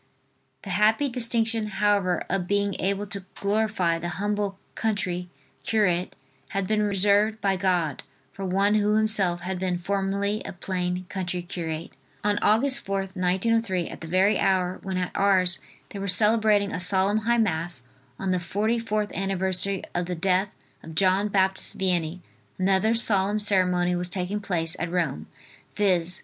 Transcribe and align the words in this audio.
The 0.63 0.71
happy 0.71 1.09
distinction, 1.09 1.67
however, 1.77 2.23
of 2.27 2.47
being 2.47 2.75
able 2.79 3.05
to 3.05 3.23
glorify 3.35 3.99
the 3.99 4.09
humble 4.17 4.57
country 4.73 5.29
curate 5.63 6.15
had 6.49 6.65
been 6.65 6.81
reserved 6.81 7.39
by 7.39 7.55
God 7.55 8.01
for 8.31 8.43
one 8.43 8.73
who 8.73 8.95
himself 8.95 9.41
had 9.41 9.59
been 9.59 9.77
formerly 9.77 10.41
a 10.43 10.53
plain 10.53 11.05
country 11.07 11.43
curate. 11.43 11.91
On 12.23 12.37
Aug. 12.37 12.61
4th, 12.63 13.15
1903, 13.15 13.89
at 13.89 14.01
the 14.01 14.07
very 14.07 14.39
hour, 14.39 14.79
when 14.81 14.97
at 14.97 15.15
Ars 15.15 15.59
they 15.89 15.99
were 15.99 16.07
celebrating 16.07 16.71
a 16.73 16.79
solemn 16.79 17.19
High 17.19 17.37
Mass 17.37 17.83
on 18.17 18.31
the 18.31 18.39
forty 18.39 18.79
fourth 18.79 19.11
anniversary 19.13 19.83
of 19.93 20.07
the 20.07 20.15
death 20.15 20.49
of 20.81 20.95
John 20.95 21.27
Baptist 21.27 21.77
Vianney, 21.77 22.21
another 22.57 22.95
solemn 22.95 23.37
ceremony 23.39 23.95
was 23.95 24.09
taking 24.09 24.39
place 24.39 24.75
at 24.79 24.89
Rome, 24.89 25.27
viz. 25.75 26.19